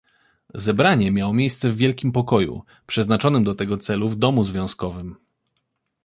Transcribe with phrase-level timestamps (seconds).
[0.55, 5.15] "Zebranie miało miejsce w wielkim pokoju, przeznaczonym do tego celu w Domu Związkowym."